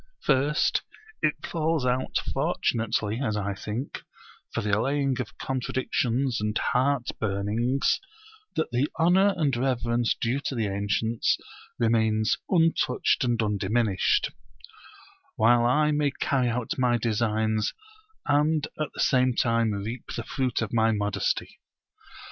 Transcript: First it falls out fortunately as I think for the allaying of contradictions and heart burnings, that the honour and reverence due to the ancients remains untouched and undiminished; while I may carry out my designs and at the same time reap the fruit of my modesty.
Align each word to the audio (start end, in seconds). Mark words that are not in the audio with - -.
First 0.23 0.81
it 1.21 1.45
falls 1.45 1.85
out 1.85 2.17
fortunately 2.33 3.21
as 3.23 3.37
I 3.37 3.53
think 3.53 4.01
for 4.51 4.61
the 4.61 4.71
allaying 4.75 5.21
of 5.21 5.37
contradictions 5.37 6.41
and 6.41 6.57
heart 6.57 7.09
burnings, 7.19 7.99
that 8.55 8.71
the 8.71 8.89
honour 8.99 9.35
and 9.37 9.55
reverence 9.55 10.15
due 10.19 10.39
to 10.45 10.55
the 10.55 10.65
ancients 10.65 11.37
remains 11.77 12.35
untouched 12.49 13.23
and 13.23 13.39
undiminished; 13.43 14.31
while 15.35 15.65
I 15.67 15.91
may 15.91 16.09
carry 16.09 16.49
out 16.49 16.79
my 16.79 16.97
designs 16.97 17.71
and 18.25 18.67
at 18.79 18.89
the 18.95 19.01
same 19.01 19.35
time 19.35 19.69
reap 19.71 20.05
the 20.17 20.23
fruit 20.23 20.63
of 20.63 20.73
my 20.73 20.89
modesty. 20.91 21.59